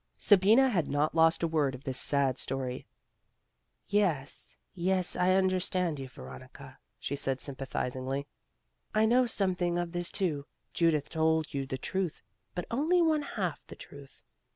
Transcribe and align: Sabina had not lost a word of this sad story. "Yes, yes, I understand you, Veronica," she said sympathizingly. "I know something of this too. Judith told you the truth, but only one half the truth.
Sabina 0.17 0.67
had 0.67 0.87
not 0.89 1.13
lost 1.13 1.43
a 1.43 1.47
word 1.47 1.75
of 1.75 1.83
this 1.83 1.99
sad 1.99 2.39
story. 2.39 2.87
"Yes, 3.87 4.57
yes, 4.73 5.15
I 5.15 5.35
understand 5.35 5.99
you, 5.99 6.07
Veronica," 6.07 6.79
she 6.97 7.15
said 7.15 7.39
sympathizingly. 7.39 8.25
"I 8.95 9.05
know 9.05 9.27
something 9.27 9.77
of 9.77 9.91
this 9.91 10.09
too. 10.09 10.47
Judith 10.73 11.07
told 11.09 11.53
you 11.53 11.67
the 11.67 11.77
truth, 11.77 12.23
but 12.55 12.65
only 12.71 12.99
one 13.03 13.21
half 13.21 13.63
the 13.67 13.75
truth. 13.75 14.23